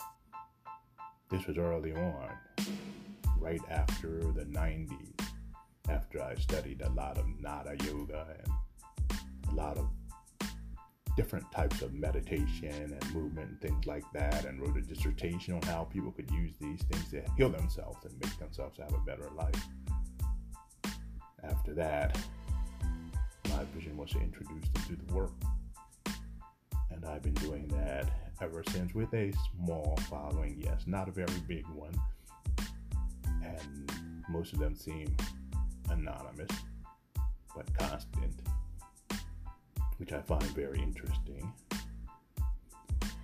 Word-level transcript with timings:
This 1.30 1.46
was 1.48 1.58
early 1.58 1.94
on, 1.94 2.30
right 3.40 3.62
after 3.70 4.20
the 4.32 4.46
90s, 4.46 5.20
after 5.90 6.22
I 6.22 6.36
studied 6.36 6.82
a 6.82 6.90
lot 6.90 7.18
of 7.18 7.26
Nada 7.40 7.76
yoga 7.84 8.28
and 8.40 8.54
a 9.52 9.56
lot 9.56 9.78
of 9.78 9.90
different 11.18 11.50
types 11.52 11.82
of 11.82 11.94
meditation 11.94 12.98
and 13.00 13.14
movement 13.14 13.50
and 13.50 13.62
things 13.62 13.86
like 13.86 14.04
that, 14.14 14.46
and 14.46 14.62
wrote 14.62 14.78
a 14.78 14.82
dissertation 14.82 15.54
on 15.54 15.62
how 15.64 15.86
people 15.86 16.12
could 16.12 16.30
use 16.32 16.54
these 16.60 16.82
things 16.84 17.10
to 17.10 17.24
heal 17.38 17.50
themselves 17.50 18.04
and 18.06 18.14
make 18.22 18.38
themselves 18.38 18.78
have 18.78 18.94
a 18.94 19.00
better 19.00 19.30
life. 19.36 19.68
After 21.44 21.74
that, 21.76 22.18
my 23.50 23.64
vision 23.76 23.96
was 23.96 24.12
to 24.12 24.20
introduce 24.20 24.68
them 24.70 24.84
to 24.90 24.96
the 25.06 25.14
work. 25.14 25.32
I've 27.08 27.22
been 27.22 27.34
doing 27.36 27.68
that 27.70 28.10
ever 28.42 28.64
since 28.70 28.94
with 28.94 29.14
a 29.14 29.32
small 29.56 29.98
following, 30.10 30.58
yes, 30.60 30.84
not 30.86 31.08
a 31.08 31.12
very 31.12 31.40
big 31.48 31.66
one. 31.68 31.94
And 33.44 33.92
most 34.30 34.54
of 34.54 34.60
them 34.60 34.76
seem 34.76 35.16
anonymous, 35.90 36.52
but 37.56 37.72
constant 37.78 38.34
which 39.98 40.12
I 40.12 40.22
find 40.22 40.44
very 40.48 40.80
interesting. 40.80 41.52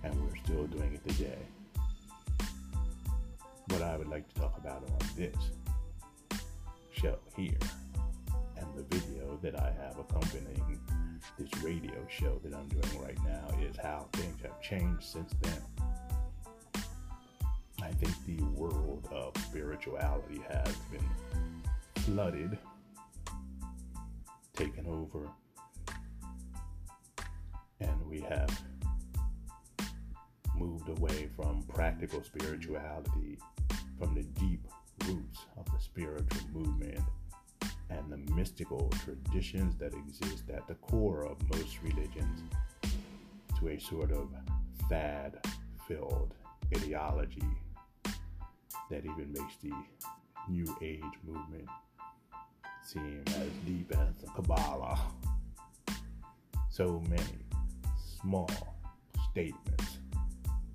And 0.04 0.14
we're 0.22 0.36
still 0.44 0.66
doing 0.66 0.94
it 0.94 1.08
today. 1.08 1.38
What 3.68 3.82
I 3.82 3.96
would 3.96 4.08
like 4.08 4.28
to 4.32 4.40
talk 4.40 4.58
about 4.58 4.82
on 4.82 5.08
this 5.16 5.36
show 6.92 7.18
here 7.36 7.58
and 8.56 8.66
the 8.76 8.82
video 8.96 9.38
that 9.42 9.58
I 9.58 9.72
have 9.82 9.98
accompanying 9.98 10.80
this 11.38 11.62
radio 11.62 12.06
show 12.08 12.40
that 12.44 12.54
I'm 12.54 12.68
doing 12.68 13.02
right 13.02 13.18
now 13.24 13.48
is 13.60 13.76
how 13.76 14.08
things 14.12 14.40
have 14.42 14.60
changed 14.60 15.04
since 15.04 15.32
then. 15.40 15.62
I 17.82 17.90
think 17.92 18.14
the 18.26 18.44
world 18.54 19.08
of 19.10 19.36
spirituality 19.42 20.40
has 20.48 20.74
been 20.90 21.08
flooded, 21.96 22.58
taken 24.54 24.86
over 24.86 25.28
and 27.80 28.06
we 28.08 28.20
have 28.20 28.62
moved 30.56 30.88
away 30.88 31.28
from 31.34 31.62
practical 31.64 32.22
spirituality, 32.22 33.38
from 33.98 34.14
the 34.14 34.22
deep 34.22 34.66
roots 35.06 35.46
of 35.56 35.64
the 35.66 35.80
spiritual 35.80 36.48
movement 36.52 37.01
the 38.12 38.34
mystical 38.34 38.90
traditions 39.04 39.74
that 39.76 39.94
exist 39.94 40.50
at 40.50 40.66
the 40.68 40.74
core 40.74 41.24
of 41.24 41.36
most 41.50 41.78
religions, 41.82 42.42
to 43.58 43.68
a 43.68 43.80
sort 43.80 44.12
of 44.12 44.28
fad 44.88 45.38
filled 45.88 46.34
ideology 46.76 47.42
that 48.90 49.04
even 49.04 49.32
makes 49.32 49.56
the 49.62 49.72
New 50.48 50.76
Age 50.82 51.02
movement 51.26 51.68
seem 52.84 53.22
as 53.28 53.48
deep 53.64 53.90
as 53.92 54.14
the 54.20 54.26
Kabbalah. 54.34 54.98
So 56.68 57.02
many 57.08 57.46
small 58.20 58.50
statements 59.30 59.98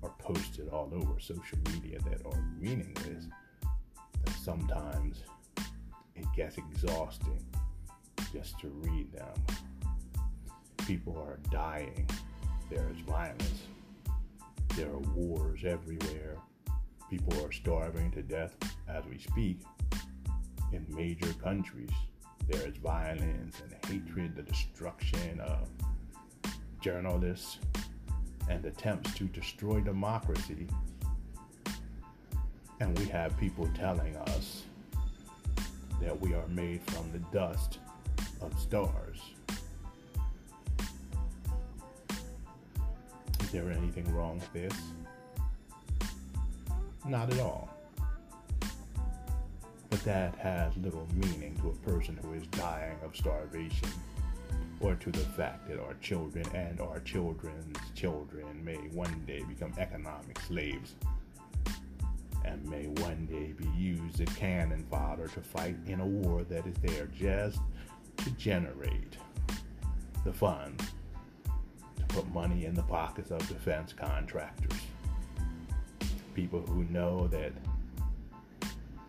are 0.02 0.14
posted 0.18 0.68
all 0.68 0.90
over 0.92 1.20
social 1.20 1.58
media 1.72 1.98
that 2.00 2.24
are 2.26 2.42
meaningless 2.58 3.26
that 4.24 4.34
sometimes 4.42 5.22
it 6.18 6.26
gets 6.36 6.58
exhausting 6.58 7.44
just 8.32 8.58
to 8.60 8.68
read 8.68 9.12
them. 9.12 9.34
People 10.86 11.16
are 11.18 11.38
dying. 11.50 12.08
There 12.70 12.88
is 12.90 13.00
violence. 13.00 13.62
There 14.76 14.88
are 14.88 15.00
wars 15.14 15.60
everywhere. 15.64 16.36
People 17.10 17.44
are 17.44 17.52
starving 17.52 18.10
to 18.12 18.22
death 18.22 18.54
as 18.88 19.04
we 19.06 19.18
speak. 19.18 19.60
In 20.72 20.84
major 20.88 21.32
countries, 21.34 21.90
there 22.46 22.66
is 22.66 22.76
violence 22.76 23.60
and 23.62 23.74
hatred, 23.86 24.36
the 24.36 24.42
destruction 24.42 25.40
of 25.40 25.68
journalists 26.80 27.58
and 28.48 28.64
attempts 28.64 29.14
to 29.14 29.24
destroy 29.24 29.80
democracy. 29.80 30.66
And 32.80 32.98
we 32.98 33.06
have 33.06 33.36
people 33.38 33.68
telling 33.74 34.16
us 34.16 34.64
that 36.00 36.18
we 36.20 36.34
are 36.34 36.46
made 36.48 36.82
from 36.82 37.10
the 37.12 37.18
dust 37.36 37.78
of 38.40 38.58
stars. 38.58 39.20
Is 43.40 43.50
there 43.50 43.70
anything 43.70 44.12
wrong 44.14 44.40
with 44.40 44.52
this? 44.52 44.74
Not 47.06 47.32
at 47.32 47.40
all. 47.40 47.70
But 49.90 50.04
that 50.04 50.34
has 50.36 50.76
little 50.76 51.08
meaning 51.14 51.56
to 51.62 51.70
a 51.70 51.90
person 51.90 52.18
who 52.22 52.34
is 52.34 52.46
dying 52.48 52.98
of 53.02 53.16
starvation 53.16 53.88
or 54.80 54.94
to 54.94 55.10
the 55.10 55.18
fact 55.18 55.66
that 55.68 55.80
our 55.80 55.94
children 55.94 56.44
and 56.54 56.80
our 56.80 57.00
children's 57.00 57.78
children 57.94 58.62
may 58.62 58.76
one 58.92 59.24
day 59.26 59.42
become 59.48 59.72
economic 59.78 60.38
slaves 60.40 60.94
and 62.48 62.66
may 62.68 62.86
one 63.02 63.26
day 63.26 63.52
be 63.52 63.68
used 63.76 64.20
as 64.20 64.28
cannon 64.36 64.84
fodder 64.90 65.28
to 65.28 65.40
fight 65.40 65.76
in 65.86 66.00
a 66.00 66.06
war 66.06 66.42
that 66.44 66.66
is 66.66 66.74
there 66.82 67.06
just 67.06 67.60
to 68.16 68.30
generate 68.32 69.16
the 70.24 70.32
funds 70.32 70.84
to 71.96 72.02
put 72.08 72.26
money 72.32 72.64
in 72.64 72.74
the 72.74 72.82
pockets 72.82 73.30
of 73.30 73.46
defense 73.48 73.92
contractors. 73.92 74.80
People 76.34 76.60
who 76.60 76.84
know 76.84 77.26
that 77.28 77.52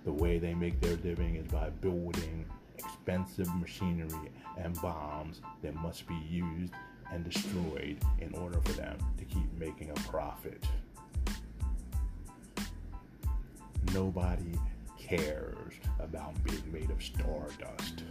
the 0.04 0.12
way 0.12 0.40
they 0.40 0.54
make 0.54 0.80
their 0.82 0.98
living 0.98 1.36
is 1.36 1.48
by 1.48 1.70
building 1.70 2.46
expensive 2.78 3.54
machinery 3.56 4.32
and 4.58 4.80
bombs 4.82 5.42
that 5.62 5.76
must 5.76 6.08
be 6.08 6.16
used 6.30 6.74
and 7.12 7.24
destroyed 7.24 7.98
in 8.20 8.34
order 8.36 8.60
for 8.62 8.74
them 8.74 8.98
to 9.18 9.26
keep 9.26 9.52
making 9.58 9.90
a 9.92 9.94
profit. 10.10 10.64
Nobody 13.94 14.58
cares 14.98 15.74
about 16.00 16.42
being 16.44 16.72
made 16.72 16.90
of 16.90 17.02
stardust. 17.02 18.04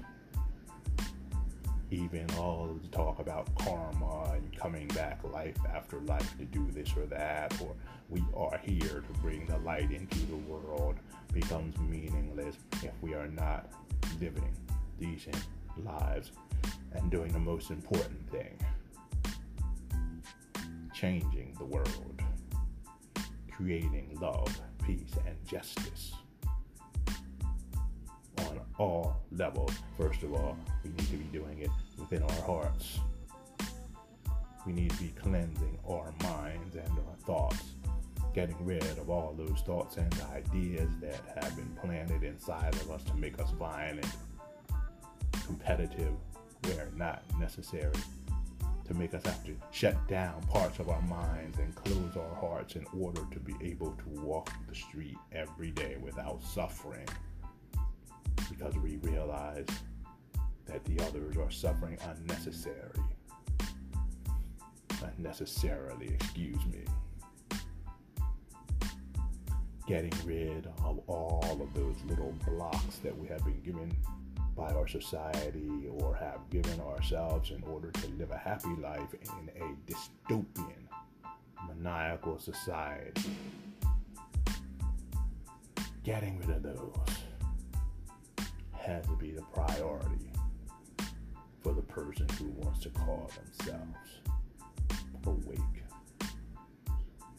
even 1.91 2.26
all 2.38 2.79
the 2.82 2.88
talk 2.88 3.19
about 3.19 3.53
karma 3.55 4.32
and 4.35 4.55
coming 4.59 4.87
back 4.88 5.20
life 5.25 5.56
after 5.75 5.99
life 6.00 6.37
to 6.37 6.44
do 6.44 6.67
this 6.73 6.91
or 6.97 7.06
that, 7.06 7.55
or 7.62 7.75
we 8.11 8.23
are 8.37 8.59
here 8.59 9.03
to 9.06 9.20
bring 9.20 9.47
the 9.47 9.56
light 9.59 9.91
into 9.91 10.19
the 10.26 10.37
world 10.37 10.97
becomes 11.32 11.76
meaningless 11.79 12.56
if 12.82 12.93
we 13.00 13.14
are 13.14 13.29
not 13.29 13.71
living 14.21 14.55
decent 15.00 15.47
lives 15.85 16.31
and 16.93 17.11
doing 17.11 17.32
the 17.32 17.38
most 17.38 17.71
important 17.71 18.31
thing 18.31 18.59
changing 20.93 21.55
the 21.59 21.64
world, 21.64 22.21
creating 23.53 24.19
love, 24.21 24.61
peace, 24.88 25.19
and 25.26 25.37
justice 25.46 26.14
on 28.38 28.58
all 28.79 29.19
levels. 29.31 29.73
First 29.99 30.23
of 30.23 30.32
all, 30.32 30.56
we 30.82 30.88
need 30.88 31.08
to 31.11 31.17
be 31.17 31.25
doing 31.25 31.58
it 31.58 31.70
within 31.99 32.23
our 32.23 32.43
hearts. 32.46 32.99
We 34.64 34.73
need 34.73 34.90
to 34.93 34.96
be 34.96 35.12
cleansing 35.20 35.79
our 35.87 36.14
minds 36.23 36.76
and 36.76 36.90
our 36.90 37.17
thoughts, 37.26 37.62
getting 38.35 38.56
rid 38.64 38.82
of 38.82 39.11
all 39.11 39.35
those 39.37 39.61
thoughts 39.67 39.99
and 39.99 40.14
ideas 40.32 40.88
that 41.02 41.20
have 41.43 41.55
been 41.55 41.76
planted 41.82 42.23
inside 42.23 42.75
of 42.76 42.90
us 42.90 43.02
to 43.05 43.14
make 43.14 43.38
us 43.38 43.50
violent, 43.58 44.06
competitive, 45.44 46.14
where 46.64 46.88
not 46.96 47.23
necessary, 47.38 47.93
to 48.88 48.94
make 48.94 49.12
us 49.14 49.25
have 49.25 49.44
to 49.44 49.55
shut 49.70 49.96
down 50.08 50.43
parts 50.44 50.79
of 50.79 50.88
our 50.88 51.02
minds 51.02 51.58
and 51.58 51.75
close 51.76 52.17
our 52.17 52.35
hearts 52.37 52.75
in 52.75 52.87
order 52.99 53.23
to 53.31 53.38
be 53.38 53.55
able 53.62 53.93
to 53.93 54.20
walk 54.20 54.50
the 54.69 54.75
street 54.75 55.17
every 55.32 55.70
day 55.70 55.96
without 56.00 56.43
suffering 56.43 57.06
because 58.50 58.75
we 58.79 58.96
realize 58.96 59.67
that 60.67 60.85
the 60.87 60.99
others 61.05 61.37
are 61.37 61.50
suffering 61.50 61.99
unnecessary. 62.02 63.00
Unnecessarily, 65.17 66.14
excuse 66.14 66.64
me. 66.67 66.85
Getting 69.87 70.12
rid 70.25 70.67
of 70.85 71.00
all 71.06 71.58
of 71.62 71.73
those 71.75 71.96
little 72.06 72.35
blocks 72.46 72.96
that 73.02 73.17
we 73.17 73.29
have 73.29 73.44
been 73.44 73.61
given 73.61 73.96
by 74.58 74.72
our 74.72 74.88
society 74.88 75.87
or 75.88 76.16
have 76.16 76.40
given 76.50 76.81
ourselves 76.81 77.52
in 77.52 77.62
order 77.62 77.93
to 77.93 78.08
live 78.19 78.32
a 78.32 78.37
happy 78.37 78.75
life 78.82 79.14
in 79.14 79.49
a 79.62 79.90
dystopian, 79.90 80.88
maniacal 81.69 82.40
society. 82.40 83.31
Getting 86.02 86.38
rid 86.40 86.50
of 86.50 86.62
those 86.64 87.19
has 88.72 89.06
to 89.06 89.16
be 89.16 89.31
the 89.31 89.43
priority 89.55 90.32
for 91.62 91.72
the 91.72 91.82
person 91.82 92.26
who 92.38 92.46
wants 92.62 92.81
to 92.81 92.90
call 92.90 93.31
themselves 93.37 94.20
awake. 95.25 95.61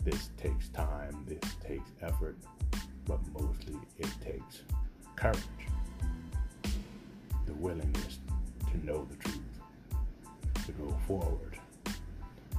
This 0.05 0.29
takes 0.37 0.69
time, 0.69 1.25
this 1.27 1.55
takes 1.67 1.91
effort, 2.01 2.37
but 3.05 3.19
mostly 3.33 3.77
it 3.97 4.09
takes 4.23 4.61
courage, 5.17 5.58
willingness 7.59 8.19
to 8.71 8.85
know 8.85 9.05
the 9.09 9.15
truth, 9.17 9.59
to 10.65 10.71
go 10.73 10.95
forward, 11.07 11.57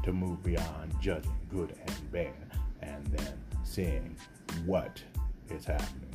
to 0.04 0.12
move 0.12 0.42
beyond 0.42 0.94
judging 1.00 1.38
good 1.50 1.74
and 1.86 2.12
bad, 2.12 2.34
and 2.82 3.06
then 3.06 3.40
seeing 3.64 4.16
what 4.66 5.02
is 5.48 5.64
happening. 5.64 6.14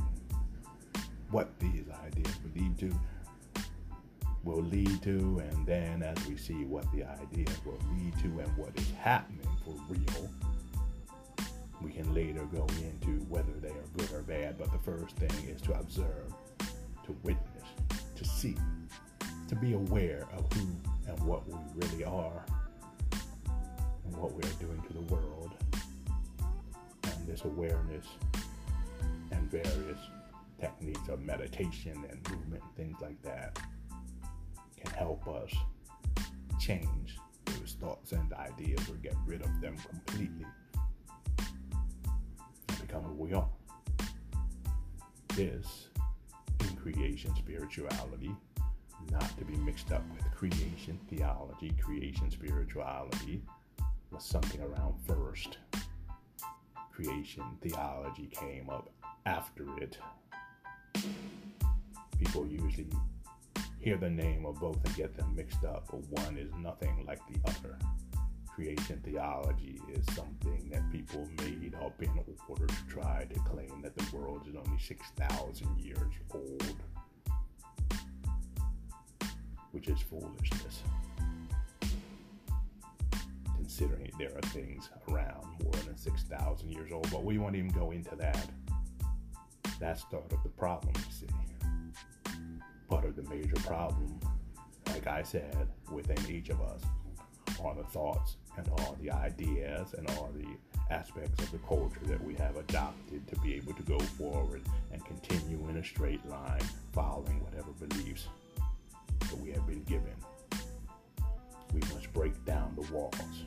What 1.31 1.57
these 1.59 1.85
ideas 2.05 2.33
will 2.43 2.61
lead 2.61 2.77
to 2.79 2.95
will 4.43 4.61
lead 4.61 5.01
to 5.01 5.41
and 5.49 5.65
then 5.65 6.03
as 6.03 6.27
we 6.27 6.37
see 6.37 6.65
what 6.65 6.85
the 6.93 7.03
ideas 7.03 7.57
will 7.65 7.79
lead 7.95 8.13
to 8.19 8.27
and 8.39 8.57
what 8.57 8.69
is 8.75 8.91
happening 8.91 9.47
for 9.65 9.73
real 9.89 10.29
we 11.81 11.91
can 11.91 12.13
later 12.13 12.45
go 12.53 12.65
into 12.77 13.23
whether 13.25 13.53
they 13.59 13.69
are 13.69 13.87
good 13.97 14.11
or 14.13 14.21
bad 14.21 14.55
but 14.57 14.71
the 14.71 14.77
first 14.79 15.15
thing 15.15 15.49
is 15.49 15.59
to 15.61 15.73
observe 15.73 16.31
to 17.03 17.15
witness 17.23 17.54
to 18.15 18.25
see 18.25 18.55
to 19.47 19.55
be 19.55 19.73
aware 19.73 20.27
of 20.35 20.51
who 20.53 20.67
and 21.07 21.21
what 21.23 21.47
we 21.47 21.55
really 21.75 22.03
are 22.03 22.45
and 24.05 24.17
what 24.17 24.33
we 24.33 24.43
are 24.43 24.53
doing 24.59 24.81
to 24.87 24.93
the 24.93 25.13
world 25.13 25.51
and 27.03 27.27
this 27.27 27.43
awareness 27.45 28.05
and 29.31 29.51
various 29.51 29.99
techniques 30.59 31.07
of 31.09 31.21
meditation 31.21 32.03
and 32.09 32.29
movement 32.29 32.63
and 32.63 32.75
things 32.75 32.97
like 33.01 33.21
that 33.21 33.59
can 34.77 34.91
help 34.93 35.27
us 35.27 35.53
change 36.59 37.17
those 37.45 37.75
thoughts 37.79 38.11
and 38.11 38.33
ideas 38.33 38.89
or 38.89 38.95
get 38.95 39.15
rid 39.25 39.41
of 39.41 39.61
them 39.61 39.75
completely 39.89 40.45
and 42.69 42.81
become 42.81 43.03
who 43.03 43.13
we 43.13 43.33
are. 43.33 43.49
This 45.35 45.89
creation 46.93 47.33
spirituality, 47.35 48.35
not 49.11 49.37
to 49.39 49.43
be 49.43 49.55
mixed 49.57 49.91
up 49.91 50.03
with 50.13 50.31
creation 50.35 50.99
theology, 51.09 51.73
creation 51.81 52.29
spirituality, 52.29 53.41
was 54.11 54.23
something 54.23 54.61
around 54.61 54.93
first. 55.07 55.57
Creation 56.93 57.43
theology 57.63 58.27
came 58.27 58.69
up 58.69 58.91
after 59.25 59.65
it 59.81 59.97
people 62.19 62.45
usually 62.47 62.87
hear 63.79 63.97
the 63.97 64.09
name 64.09 64.45
of 64.45 64.59
both 64.59 64.77
and 64.85 64.95
get 64.95 65.15
them 65.17 65.35
mixed 65.35 65.63
up, 65.65 65.87
but 65.91 65.99
one 66.23 66.37
is 66.37 66.51
nothing 66.61 67.03
like 67.07 67.19
the 67.27 67.49
other. 67.49 67.77
Creation 68.55 69.01
theology 69.03 69.81
is 69.89 70.05
something 70.15 70.69
that 70.71 70.89
people 70.89 71.27
made 71.39 71.75
up 71.83 72.01
in 72.01 72.09
order 72.47 72.65
to 72.65 72.87
try 72.87 73.27
to 73.29 73.39
claim 73.41 73.81
that 73.81 73.93
the 73.97 74.15
world 74.15 74.47
is 74.47 74.55
only 74.55 74.79
6,000 74.79 75.77
years 75.77 76.13
old, 76.33 76.75
which 79.73 79.89
is 79.89 79.99
foolishness. 79.99 80.83
Considering 83.57 84.09
there 84.17 84.31
are 84.37 84.49
things 84.51 84.89
around 85.09 85.45
more 85.61 85.73
than 85.83 85.97
6,000 85.97 86.71
years 86.71 86.93
old, 86.93 87.11
but 87.11 87.25
we 87.25 87.37
won't 87.37 87.57
even 87.57 87.71
go 87.71 87.91
into 87.91 88.15
that. 88.15 88.47
That's 89.81 90.05
part 90.05 90.31
of 90.31 90.41
the 90.43 90.49
problem, 90.49 90.93
you 90.95 91.11
see. 91.11 92.31
Part 92.87 93.03
of 93.03 93.17
the 93.17 93.23
major 93.23 93.57
problem, 93.65 94.17
like 94.87 95.07
I 95.07 95.23
said, 95.23 95.67
within 95.91 96.33
each 96.33 96.47
of 96.47 96.61
us 96.61 96.83
are 97.65 97.75
the 97.75 97.83
thoughts 97.83 98.37
and 98.57 98.67
all 98.69 98.95
the 99.01 99.11
ideas 99.11 99.93
and 99.97 100.09
all 100.11 100.31
the 100.35 100.47
aspects 100.93 101.43
of 101.43 101.51
the 101.51 101.57
culture 101.59 101.99
that 102.03 102.23
we 102.23 102.35
have 102.35 102.55
adopted 102.57 103.27
to 103.27 103.35
be 103.39 103.55
able 103.55 103.73
to 103.73 103.83
go 103.83 103.99
forward 103.99 104.61
and 104.91 105.03
continue 105.05 105.67
in 105.69 105.77
a 105.77 105.83
straight 105.83 106.23
line 106.29 106.61
following 106.93 107.43
whatever 107.43 107.71
beliefs 107.87 108.27
that 109.19 109.37
we 109.39 109.51
have 109.51 109.65
been 109.65 109.83
given. 109.83 110.13
We 111.73 111.79
must 111.93 112.11
break 112.13 112.45
down 112.45 112.75
the 112.75 112.93
walls 112.93 113.45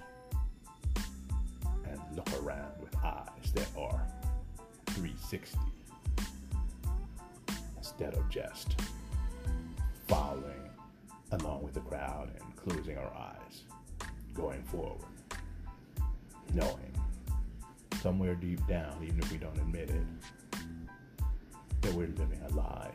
and 1.86 2.00
look 2.14 2.28
around 2.42 2.72
with 2.80 2.94
eyes 3.04 3.52
that 3.54 3.68
are 3.78 4.02
360 4.88 5.58
instead 7.76 8.14
of 8.14 8.28
just 8.28 8.74
following 10.08 10.68
along 11.32 11.62
with 11.62 11.74
the 11.74 11.80
crowd 11.80 12.30
and 12.40 12.56
closing 12.56 12.96
our 12.98 13.12
eyes, 13.14 13.62
going 14.38 14.62
forward, 14.62 15.04
knowing 16.54 16.92
somewhere 18.00 18.36
deep 18.36 18.64
down, 18.68 18.96
even 19.02 19.18
if 19.18 19.32
we 19.32 19.36
don't 19.36 19.56
admit 19.58 19.90
it, 19.90 20.06
that 21.80 21.92
we're 21.92 22.06
living 22.06 22.40
a 22.48 22.54
lie. 22.54 22.92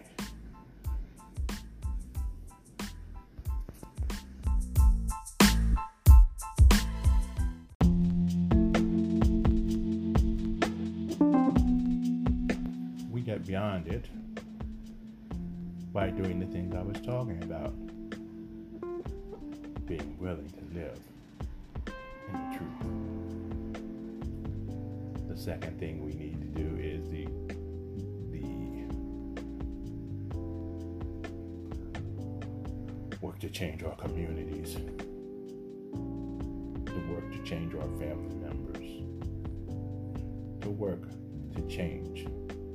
We 13.11 13.19
get 13.19 13.45
beyond 13.45 13.89
it 13.89 14.05
by 15.91 16.09
doing 16.09 16.39
the 16.39 16.45
things 16.45 16.73
I 16.73 16.81
was 16.81 17.01
talking 17.01 17.43
about. 17.43 17.73
Being 19.85 20.15
willing 20.17 20.49
to 20.49 20.79
live 20.79 21.12
in 22.33 22.41
the 22.51 22.57
truth. 22.57 22.81
The 25.29 25.37
second 25.37 25.79
thing 25.79 26.03
we 26.03 26.13
need 26.13 26.41
to 26.41 26.47
do 26.47 26.75
is 26.77 27.07
the 27.09 27.27
the 28.31 28.43
work 33.21 33.39
to 33.39 33.49
change 33.49 33.83
our 33.83 33.95
communities. 33.95 34.75
The 36.85 36.99
work 37.09 37.31
to 37.31 37.41
change 37.43 37.73
our 37.75 37.87
family 37.99 38.35
members. 38.35 38.89
The 40.61 40.71
work 40.71 41.09
to 41.55 41.61
change 41.67 42.25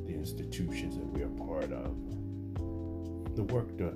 the 0.07 0.15
institutions 0.15 0.97
that 0.97 1.07
we 1.07 1.23
are 1.23 1.29
part 1.29 1.73
of 1.73 1.95
the 3.37 3.43
work 3.45 3.77
to 3.79 3.93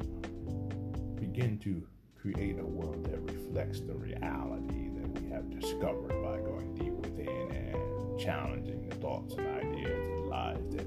begin 1.19 1.59
to 1.59 1.83
create 2.21 2.59
a 2.61 2.64
world 2.64 3.04
that 3.07 3.21
reflects 3.23 3.81
the 3.81 3.95
reality 3.95 4.88
that 4.90 5.01
have 5.33 5.49
discovered 5.61 6.23
by 6.23 6.39
going 6.41 6.75
deep 6.75 6.93
within 6.93 7.51
and 7.51 8.21
challenging 8.21 8.89
the 8.89 8.95
thoughts 8.97 9.35
and 9.35 9.47
ideas 9.47 9.91
and 9.91 10.29
lies 10.29 10.62
that 10.71 10.87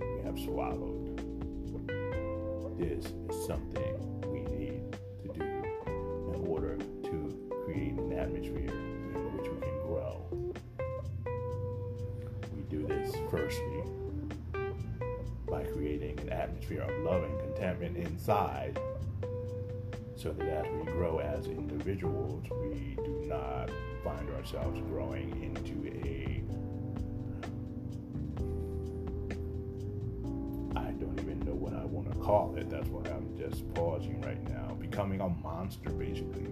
we 0.00 0.22
have 0.24 0.38
swallowed. 0.38 1.20
This 2.78 3.04
is 3.04 3.46
something 3.46 4.20
we 4.32 4.40
need 4.40 4.96
to 5.22 5.28
do 5.38 5.44
in 6.34 6.46
order 6.46 6.76
to 6.76 7.50
create 7.64 7.92
an 7.92 8.12
atmosphere 8.14 8.68
in 8.68 9.36
which 9.36 9.48
we 9.50 9.60
can 9.60 9.78
grow. 9.86 10.26
We 12.56 12.62
do 12.70 12.86
this 12.86 13.14
firstly 13.30 13.84
by 15.48 15.62
creating 15.64 16.18
an 16.20 16.30
atmosphere 16.32 16.82
of 16.82 16.90
love 17.04 17.22
and 17.22 17.38
contentment 17.38 17.96
inside 17.96 18.80
so 20.24 20.32
that 20.32 20.48
as 20.48 20.72
we 20.72 20.90
grow 20.90 21.18
as 21.18 21.46
individuals, 21.48 22.42
we 22.50 22.96
do 23.04 23.24
not 23.26 23.70
find 24.02 24.30
ourselves 24.30 24.80
growing 24.88 25.28
into 25.42 25.86
a 25.86 26.42
I 30.78 30.92
don't 30.92 31.20
even 31.20 31.40
know 31.40 31.52
what 31.52 31.74
I 31.74 31.84
want 31.84 32.10
to 32.10 32.18
call 32.20 32.56
it. 32.56 32.70
That's 32.70 32.88
why 32.88 33.02
I'm 33.10 33.36
just 33.36 33.72
pausing 33.74 34.22
right 34.22 34.42
now. 34.48 34.74
Becoming 34.80 35.20
a 35.20 35.28
monster, 35.28 35.90
basically. 35.90 36.48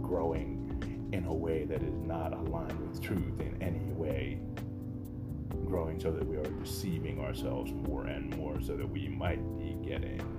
Growing 0.00 1.10
in 1.12 1.24
a 1.24 1.34
way 1.34 1.64
that 1.64 1.82
is 1.82 1.98
not 2.06 2.32
aligned 2.34 2.78
with 2.88 3.02
truth 3.02 3.40
in 3.40 3.60
any 3.60 3.92
way. 3.92 4.38
Growing 5.66 5.98
so 5.98 6.12
that 6.12 6.24
we 6.24 6.36
are 6.36 6.48
deceiving 6.62 7.18
ourselves 7.18 7.72
more 7.72 8.04
and 8.04 8.36
more 8.36 8.60
so 8.60 8.76
that 8.76 8.88
we 8.88 9.08
might 9.08 9.42
be 9.58 9.76
getting 9.84 10.37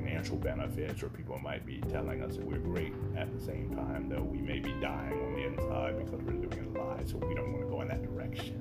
financial 0.00 0.36
benefits, 0.36 1.02
or 1.02 1.08
people 1.08 1.38
might 1.38 1.64
be 1.66 1.78
telling 1.90 2.22
us 2.22 2.36
that 2.36 2.44
we're 2.44 2.58
great 2.58 2.92
at 3.16 3.32
the 3.32 3.44
same 3.44 3.74
time, 3.74 4.08
though 4.08 4.22
we 4.22 4.38
may 4.38 4.58
be 4.58 4.72
dying 4.80 5.12
on 5.12 5.34
the 5.34 5.46
inside 5.46 5.98
because 5.98 6.20
we're 6.22 6.40
living 6.40 6.74
a 6.74 6.78
lie, 6.78 7.02
so 7.06 7.16
we 7.18 7.34
don't 7.34 7.52
want 7.52 7.64
to 7.64 7.68
go 7.70 7.80
in 7.82 7.88
that 7.88 8.02
direction. 8.02 8.54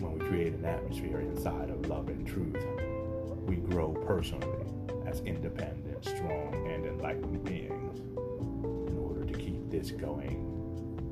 When 0.00 0.18
we 0.18 0.26
create 0.26 0.54
an 0.54 0.64
atmosphere 0.64 1.20
inside 1.20 1.70
of 1.70 1.86
love 1.86 2.08
and 2.08 2.26
truth, 2.26 2.56
we 3.46 3.56
grow 3.56 3.92
personally 4.06 4.66
as 5.06 5.20
independent, 5.20 6.04
strong, 6.04 6.66
and 6.68 6.86
enlightened 6.86 7.44
beings. 7.44 7.98
In 8.88 8.98
order 8.98 9.24
to 9.24 9.38
keep 9.38 9.70
this 9.70 9.90
going, 9.90 10.46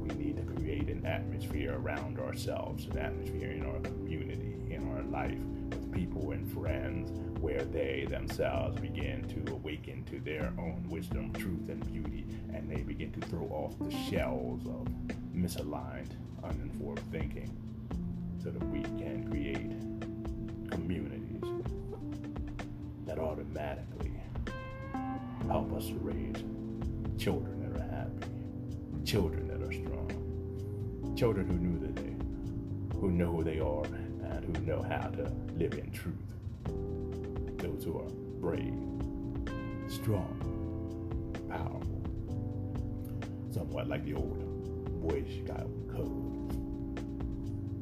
we 0.01 0.09
need 0.15 0.37
to 0.37 0.43
create 0.55 0.89
an 0.89 1.05
atmosphere 1.07 1.77
around 1.77 2.19
ourselves, 2.19 2.87
an 2.87 2.99
atmosphere 2.99 3.53
in 3.53 3.65
our 3.67 3.81
community, 3.81 4.55
in 4.71 4.89
our 4.93 5.03
life, 5.05 5.39
with 5.71 5.93
people 5.93 6.33
and 6.33 6.51
friends 6.53 7.11
where 7.41 7.65
they 7.65 8.07
themselves 8.09 8.79
begin 8.81 9.23
to 9.29 9.53
awaken 9.53 10.05
to 10.05 10.19
their 10.21 10.53
own 10.59 10.85
wisdom, 10.89 11.33
truth, 11.33 11.69
and 11.69 11.85
beauty, 11.93 12.27
and 12.53 12.71
they 12.71 12.83
begin 12.83 13.13
to 13.13 13.21
throw 13.29 13.45
off 13.47 13.79
the 13.79 13.91
shells 14.11 14.67
of 14.67 14.89
misaligned, 15.35 16.13
uninformed 16.43 17.01
thinking 17.13 17.51
so 18.43 18.51
that 18.51 18.65
we 18.69 18.83
can 18.83 19.29
create 19.31 19.71
communities 20.71 21.43
that 23.07 23.19
automatically 23.19 24.13
help 25.47 25.73
us 25.73 25.91
raise 26.01 26.43
children 27.19 27.61
that 27.63 27.81
are 27.81 27.89
happy, 27.89 28.27
children 29.05 29.49
that 29.49 29.63
are 29.63 29.73
strong, 29.73 31.15
children 31.17 31.47
who 31.47 31.55
knew 31.55 31.79
the 31.79 32.01
day, 32.01 32.15
who 33.01 33.11
know 33.11 33.33
who 33.33 33.45
they 33.45 33.61
are, 33.61 33.85
and 33.85 34.57
who 34.57 34.65
know 34.65 34.83
how 34.83 35.09
to 35.09 35.31
live 35.57 35.75
in 35.75 35.91
truth 35.91 36.38
who 37.89 38.01
are 38.01 38.11
brave, 38.39 38.75
strong, 39.89 40.37
powerful, 41.49 42.03
somewhat 43.51 43.89
like 43.89 44.05
the 44.05 44.13
old 44.13 45.01
Boy 45.01 45.25
Scout 45.43 45.71
code. 45.91 46.51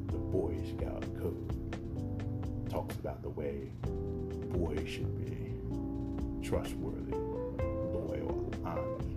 The 0.07 0.19
Boy 0.19 0.55
Scout 0.77 1.03
code 1.19 2.71
talks 2.71 2.95
about 2.97 3.21
the 3.23 3.31
way 3.31 3.73
boys 4.53 4.89
should 4.89 5.13
be 5.19 5.51
trustworthy, 6.47 7.17
loyal, 7.93 8.53
honest, 8.65 9.09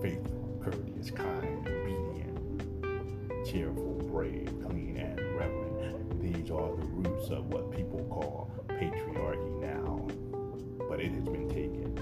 faithful, 0.00 0.60
courteous, 0.62 1.10
kind, 1.10 1.66
obedient, 1.66 3.44
cheerful, 3.44 3.94
brave, 4.08 4.52
clean, 4.64 4.98
and 4.98 5.18
reverent. 5.36 6.22
These 6.22 6.52
are 6.52 6.76
the 6.76 6.86
roots 6.92 7.30
of 7.30 7.46
what 7.52 7.72
people 7.72 8.06
call 8.08 8.52
patriarchy 8.68 9.57
it 11.08 11.14
has 11.14 11.24
been 11.24 11.48
taken. 11.48 11.98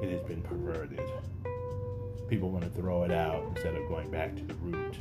It 0.00 0.10
has 0.10 0.22
been 0.22 0.40
perverted. 0.42 1.00
People 2.28 2.50
want 2.50 2.62
to 2.62 2.70
throw 2.70 3.02
it 3.02 3.10
out 3.10 3.42
instead 3.48 3.74
of 3.74 3.88
going 3.88 4.08
back 4.08 4.36
to 4.36 4.44
the 4.44 4.54
root. 4.54 4.96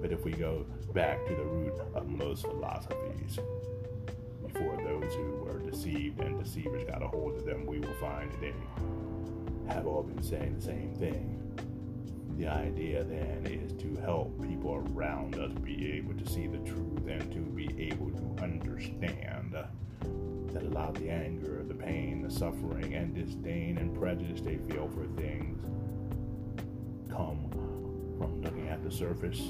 But 0.00 0.10
if 0.10 0.24
we 0.24 0.32
go 0.32 0.66
back 0.92 1.24
to 1.26 1.34
the 1.36 1.44
root 1.44 1.74
of 1.94 2.08
most 2.08 2.42
philosophies, 2.42 3.38
before 4.42 4.76
those 4.78 5.14
who 5.14 5.44
were 5.44 5.60
deceived 5.60 6.20
and 6.20 6.42
deceivers 6.42 6.82
got 6.84 7.00
a 7.00 7.06
hold 7.06 7.36
of 7.36 7.44
them, 7.44 7.64
we 7.64 7.78
will 7.78 7.94
find 8.00 8.32
that 8.32 8.40
they 8.40 8.52
have 9.68 9.86
all 9.86 10.02
been 10.02 10.22
saying 10.22 10.56
the 10.56 10.62
same 10.62 10.94
thing. 10.96 11.40
The 12.36 12.48
idea 12.48 13.04
then 13.04 13.46
is 13.46 13.72
to 13.82 14.00
help 14.00 14.42
people 14.42 14.84
around 14.92 15.36
us 15.36 15.52
be 15.52 15.92
able 15.92 16.14
to 16.14 16.28
see 16.28 16.48
the 16.48 16.58
truth 16.58 17.06
and 17.06 17.32
to 17.32 17.38
be 17.38 17.68
able 17.78 18.10
to 18.10 18.42
understand 18.42 19.54
that 20.52 20.62
a 20.62 20.68
lot 20.68 20.90
of 20.90 20.94
the 21.02 21.10
anger, 21.10 21.64
the 21.66 21.74
pain, 21.74 22.22
the 22.22 22.30
suffering, 22.30 22.94
and 22.94 23.14
disdain 23.14 23.78
and 23.78 23.94
prejudice 23.98 24.40
they 24.40 24.56
feel 24.56 24.88
for 24.88 25.06
things 25.20 25.60
come 27.10 27.48
from 28.18 28.42
looking 28.42 28.68
at 28.68 28.82
the 28.82 28.90
surface, 28.90 29.40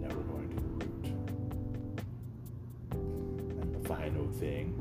never 0.00 0.20
going 0.22 0.48
to 0.50 0.56
the 0.56 0.68
root. 0.84 1.06
And 3.60 3.74
the 3.74 3.88
final 3.88 4.28
thing 4.32 4.74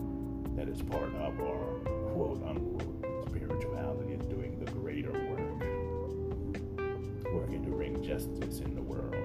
that 0.56 0.68
is 0.68 0.82
part 0.82 1.14
of 1.16 1.40
our 1.40 1.80
quote 2.14 2.44
unquote 2.46 3.06
spirituality 3.28 4.14
is 4.14 4.26
doing 4.28 4.60
the 4.64 4.72
greater 4.72 5.12
work, 5.12 5.64
working 7.34 7.64
to 7.64 7.72
bring 7.72 8.04
justice 8.04 8.60
in 8.60 8.76
the 8.76 8.82
world, 8.82 9.16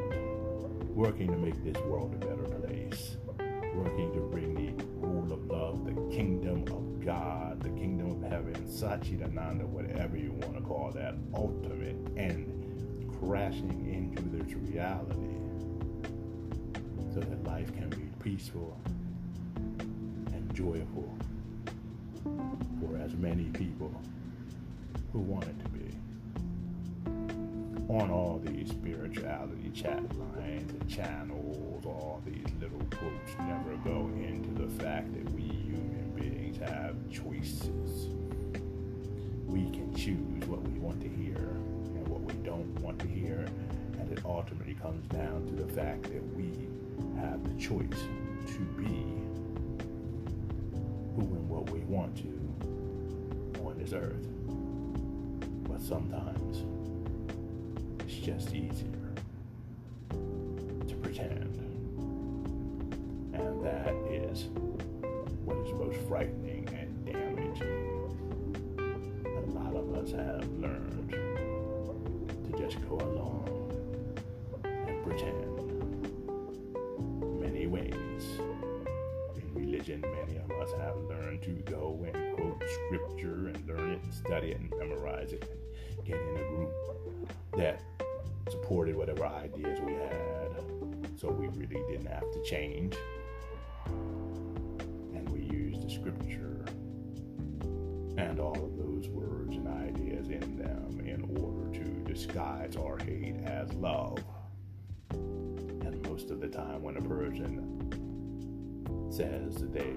working 0.97 1.28
to 1.28 1.37
make 1.37 1.62
this 1.64 1.76
world 1.85 2.14
a 2.14 2.18
better 2.18 2.42
place, 2.42 2.58
heaven, 8.49 8.67
Satchidananda, 8.67 9.67
whatever 9.67 10.17
you 10.17 10.33
want 10.33 10.57
to 10.57 10.62
call 10.62 10.90
that, 10.93 11.14
ultimate 11.35 11.97
end, 12.17 12.55
crashing 13.21 13.88
into 13.93 14.23
this 14.37 14.55
reality 14.55 15.14
so 17.12 17.21
that 17.21 17.45
life 17.45 17.75
can 17.75 17.90
be 17.90 18.09
peaceful 18.23 18.78
and 19.57 20.55
joyful 20.55 21.12
for 22.23 22.97
as 22.99 23.14
many 23.14 23.45
people 23.45 23.93
who 25.12 25.21
want 25.21 25.45
it 25.45 25.59
to 25.64 25.69
be. 25.71 25.78
On 27.88 28.11
all 28.11 28.40
these 28.45 28.69
spirituality 28.69 29.71
chat 29.75 30.02
lines 30.37 30.71
and 30.71 30.88
channels, 30.88 31.87
all 31.87 32.21
these 32.26 32.47
little 32.61 32.83
quotes 32.90 33.38
never 33.40 33.76
go 33.83 34.11
into 34.14 34.50
the 34.62 34.69
fact 34.83 35.12
that 35.14 35.33
we 35.33 35.40
human 35.40 36.12
beings 36.14 36.59
have 36.59 36.97
choices. 37.11 38.09
We 39.49 39.71
can 39.71 39.95
choose 39.95 40.47
what 40.47 40.62
we 40.62 40.78
want 40.78 41.00
to 41.00 41.09
hear 41.09 41.37
and 41.37 42.07
what 42.07 42.21
we 42.21 42.35
don't 42.45 42.78
want 42.81 42.99
to 43.00 43.09
hear, 43.09 43.47
and 43.99 44.12
it 44.12 44.21
ultimately 44.25 44.75
comes 44.75 45.07
down 45.09 45.47
to 45.47 45.55
the 45.64 45.73
fact 45.73 46.05
that 46.05 46.23
we 46.37 46.69
have 47.19 47.43
the 47.43 47.61
choice 47.61 48.02
to 48.47 48.59
be 48.76 49.05
who 51.17 51.23
and 51.23 51.49
what 51.49 51.71
we 51.71 51.81
want 51.81 52.17
to 52.19 53.62
on 53.64 53.76
this 53.78 53.93
earth. 53.93 54.28
But 55.69 55.81
sometimes 55.81 56.64
it's 58.05 58.14
just 58.25 58.55
easier 58.55 58.98
religion, 79.88 80.26
many 80.26 80.38
of 80.38 80.50
us 80.61 80.73
have 80.78 80.97
learned 81.09 81.42
to 81.42 81.50
go 81.71 82.04
and 82.04 82.37
quote 82.37 82.62
scripture 82.87 83.49
and 83.49 83.66
learn 83.66 83.92
it 83.92 84.02
and 84.02 84.14
study 84.14 84.50
it 84.50 84.61
and 84.61 84.71
memorize 84.78 85.33
it 85.33 85.49
and 85.97 86.04
get 86.04 86.16
in 86.16 86.37
a 86.37 86.49
group 86.49 86.73
that 87.57 87.83
supported 88.50 88.97
whatever 88.97 89.26
ideas 89.26 89.78
we 89.80 89.92
had. 89.95 90.62
So 91.16 91.30
we 91.30 91.49
really 91.49 91.83
didn't 91.90 92.07
have 92.07 92.30
to 92.33 92.42
change. 92.42 92.97
And 93.87 95.28
we 95.30 95.40
used 95.40 95.83
the 95.83 95.90
scripture 95.90 96.64
and 98.16 98.40
all 98.40 98.54
of 98.54 98.76
those 98.76 99.09
words 99.09 99.54
and 99.57 99.68
ideas 99.68 100.28
in 100.28 100.59
them 100.59 101.00
in 101.04 101.23
order 101.40 101.71
to 101.78 102.12
disguise 102.12 102.76
our 102.76 102.99
hate 102.99 103.37
as 103.45 103.73
love. 103.75 104.18
And 105.11 106.02
most 106.09 106.30
of 106.30 106.40
the 106.40 106.49
time, 106.49 106.83
when 106.83 106.97
a 106.97 107.02
person 107.02 107.77
says 109.11 109.55
that 109.57 109.73
they 109.73 109.93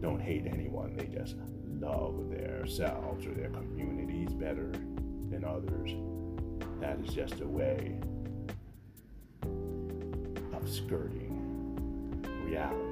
don't 0.00 0.20
hate 0.20 0.46
anyone, 0.46 0.96
they 0.96 1.06
just 1.06 1.36
love 1.80 2.30
their 2.30 2.66
selves 2.66 3.26
or 3.26 3.32
their 3.32 3.50
communities 3.50 4.32
better 4.32 4.70
than 5.30 5.44
others. 5.44 5.94
That 6.80 6.98
is 7.00 7.14
just 7.14 7.40
a 7.40 7.46
way 7.46 7.98
of 10.52 10.68
skirting 10.68 11.36
reality. 12.44 12.86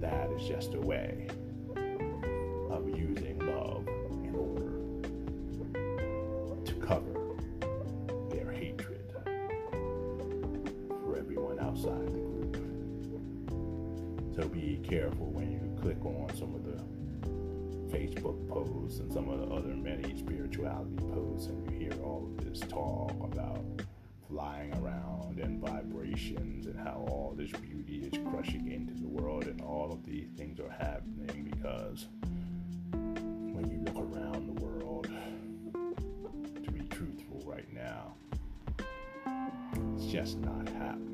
That 0.00 0.30
is 0.32 0.46
just 0.48 0.74
a 0.74 0.80
way 0.80 1.28
vibrations 25.60 26.66
and 26.66 26.78
how 26.78 27.04
all 27.08 27.34
this 27.36 27.50
beauty 27.52 28.08
is 28.10 28.18
crushing 28.30 28.70
into 28.72 28.94
the 28.94 29.08
world, 29.08 29.44
and 29.44 29.60
all 29.60 29.92
of 29.92 30.04
these 30.04 30.28
things 30.36 30.58
are 30.58 30.70
happening 30.70 31.50
because 31.50 32.06
when 32.92 33.70
you 33.70 33.78
look 33.84 33.96
around 33.96 34.46
the 34.46 34.64
world, 34.64 35.08
to 36.64 36.70
be 36.70 36.80
truthful 36.88 37.42
right 37.44 37.72
now, 37.72 38.14
it's 39.96 40.06
just 40.06 40.38
not 40.38 40.68
happening. 40.68 41.10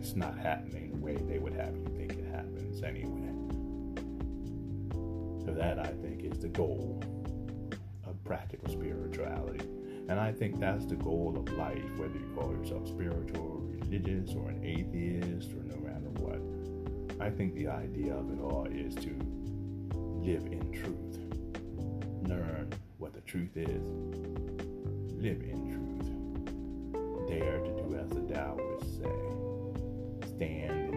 It's 0.00 0.16
not 0.16 0.38
happening 0.38 0.90
the 0.90 0.96
way 0.96 1.16
they 1.16 1.38
would 1.38 1.52
have 1.52 1.76
you 1.76 1.86
think 1.96 2.12
it 2.12 2.26
happens 2.32 2.82
anyway. 2.82 3.34
So 5.44 5.52
that 5.54 5.78
I 5.78 5.88
think 6.02 6.24
is 6.24 6.38
the 6.38 6.48
goal 6.48 7.02
of 8.06 8.22
practical 8.24 8.68
spirituality. 8.70 9.66
And 10.08 10.18
I 10.18 10.32
think 10.32 10.58
that's 10.58 10.86
the 10.86 10.96
goal 10.96 11.34
of 11.36 11.52
life, 11.56 11.84
whether 11.96 12.14
you 12.14 12.32
call 12.34 12.52
yourself 12.52 12.88
spiritual 12.88 13.60
religious 13.62 14.34
or 14.34 14.48
an 14.48 14.64
atheist 14.64 15.52
or 15.52 15.62
no 15.64 15.76
matter 15.76 16.08
what. 16.18 16.40
I 17.20 17.30
think 17.30 17.54
the 17.54 17.68
idea 17.68 18.14
of 18.14 18.30
it 18.32 18.40
all 18.40 18.66
is 18.70 18.94
to 18.96 19.10
live 20.24 20.46
in 20.46 20.72
truth. 20.72 21.18
Learn 22.28 22.72
what 22.96 23.12
the 23.12 23.20
truth 23.20 23.56
is. 23.56 23.84
Live 25.14 25.42
in 25.42 25.68
truth. 25.68 27.28
Dare 27.28 27.58
to 27.58 27.70
do 27.82 27.96
as 27.96 28.08
the 28.08 28.22
Taoists 28.32 28.96
say. 28.96 30.28
Stand 30.36 30.87